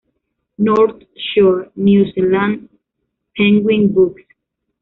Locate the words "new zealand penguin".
1.75-3.93